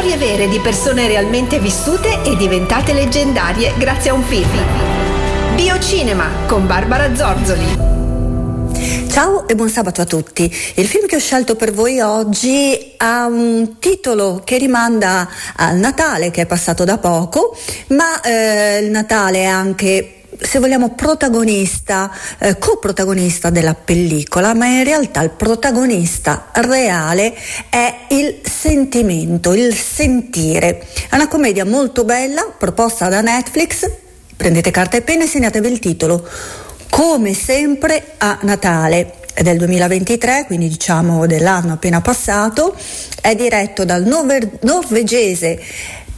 [0.00, 4.48] Storie vere di persone realmente vissute e diventate leggendarie grazie a un film.
[5.54, 7.76] Biocinema con Barbara Zorzoli.
[9.10, 10.44] Ciao e buon sabato a tutti.
[10.76, 16.30] Il film che ho scelto per voi oggi ha un titolo che rimanda al Natale
[16.30, 17.54] che è passato da poco,
[17.88, 24.84] ma eh, il Natale è anche se vogliamo, protagonista, eh, coprotagonista della pellicola, ma in
[24.84, 27.34] realtà il protagonista reale
[27.68, 30.86] è il sentimento, il sentire.
[31.08, 33.88] È una commedia molto bella, proposta da Netflix.
[34.36, 36.26] Prendete carta e penna e segnatevi il titolo.
[36.88, 42.74] Come sempre a Natale è del 2023, quindi diciamo dell'anno appena passato,
[43.20, 44.04] è diretto dal
[44.62, 45.62] norvegese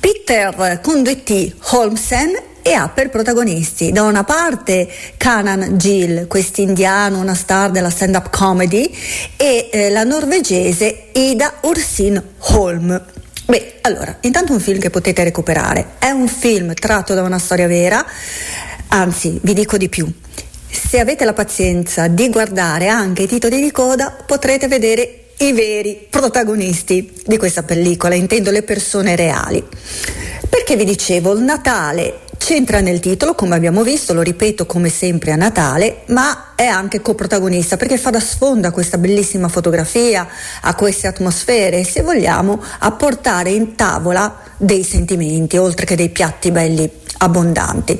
[0.00, 7.70] Peter Condetti Holmsen e ha per protagonisti da una parte Kanan Gill, quest'indiano, una star
[7.70, 8.90] della stand-up comedy,
[9.36, 13.04] e eh, la norvegese Ida Ursin Holm.
[13.44, 15.96] Beh, allora, intanto un film che potete recuperare.
[15.98, 18.02] È un film tratto da una storia vera,
[18.88, 20.10] anzi, vi dico di più.
[20.66, 26.06] Se avete la pazienza di guardare anche i titoli di coda, potrete vedere i veri
[26.08, 29.62] protagonisti di questa pellicola, intendo le persone reali.
[30.48, 35.32] Perché vi dicevo, il Natale C'entra nel titolo, come abbiamo visto, lo ripeto come sempre
[35.32, 40.28] a Natale, ma è anche coprotagonista perché fa da sfondo a questa bellissima fotografia,
[40.60, 46.10] a queste atmosfere e se vogliamo a portare in tavola dei sentimenti, oltre che dei
[46.10, 47.98] piatti belli abbondanti.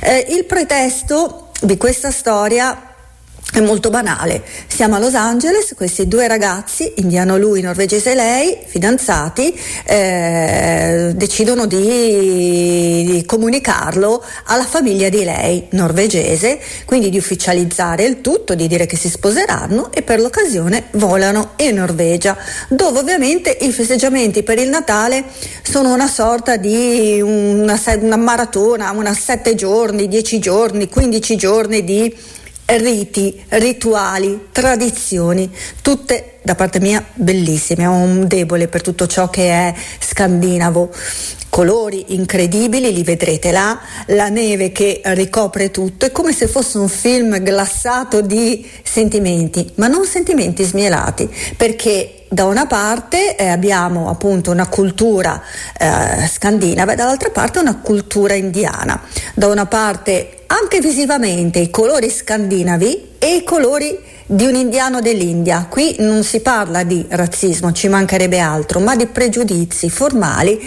[0.00, 2.91] Eh, il pretesto di questa storia
[3.52, 4.42] è molto banale.
[4.66, 13.04] Siamo a Los Angeles, questi due ragazzi, indiano lui, norvegese lei, fidanzati, eh, decidono di,
[13.04, 18.96] di, comunicarlo alla famiglia di lei, norvegese, quindi di ufficializzare il tutto, di dire che
[18.96, 22.36] si sposeranno e per l'occasione volano in Norvegia,
[22.68, 25.24] dove ovviamente i festeggiamenti per il Natale
[25.62, 32.40] sono una sorta di una, una maratona, una sette giorni, dieci giorni, quindici giorni di
[32.78, 35.50] riti, rituali, tradizioni,
[35.82, 37.86] tutte da parte mia bellissime.
[37.86, 40.90] Ho un debole per tutto ciò che è scandinavo.
[41.48, 46.88] Colori incredibili, li vedrete là, la neve che ricopre tutto, è come se fosse un
[46.88, 54.50] film glassato di sentimenti, ma non sentimenti smielati, perché da una parte eh, abbiamo appunto
[54.50, 55.42] una cultura
[55.78, 59.02] eh, scandinava e dall'altra parte una cultura indiana.
[59.34, 65.66] Da una parte anche visivamente i colori scandinavi e i colori di un indiano dell'India.
[65.68, 70.60] Qui non si parla di razzismo, ci mancherebbe altro, ma di pregiudizi formali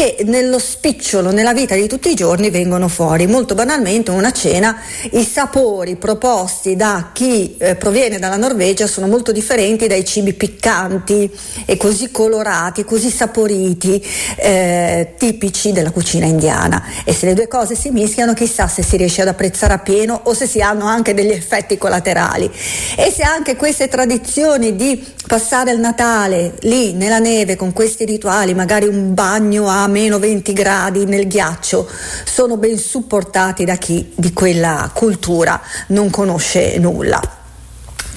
[0.00, 3.26] che nello spicciolo, nella vita di tutti i giorni vengono fuori.
[3.26, 4.80] Molto banalmente, una cena,
[5.10, 11.30] i sapori proposti da chi eh, proviene dalla Norvegia sono molto differenti dai cibi piccanti
[11.66, 14.02] e così colorati, così saporiti,
[14.36, 16.82] eh, tipici della cucina indiana.
[17.04, 20.18] E se le due cose si mischiano, chissà se si riesce ad apprezzare a pieno
[20.24, 22.50] o se si hanno anche degli effetti collaterali.
[22.96, 28.52] E se anche queste tradizioni di passare il Natale lì nella neve con questi rituali,
[28.52, 31.88] magari un bagno a meno 20 gradi nel ghiaccio
[32.24, 37.39] sono ben supportati da chi di quella cultura non conosce nulla.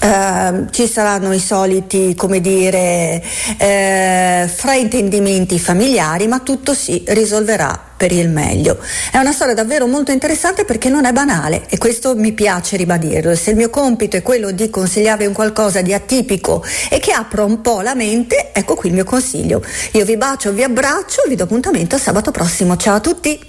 [0.03, 8.12] Uh, ci saranno i soliti, come dire, uh, fraintendimenti familiari, ma tutto si risolverà per
[8.12, 8.78] il meglio.
[9.12, 13.34] È una storia davvero molto interessante perché non è banale e questo mi piace ribadirlo.
[13.34, 17.46] Se il mio compito è quello di consigliarvi un qualcosa di atipico e che apra
[17.46, 19.64] un po' la mente, ecco qui il mio consiglio.
[19.94, 22.75] Io vi bacio, vi abbraccio vi do appuntamento sabato prossimo.
[22.75, 23.40] Ciao a tutti!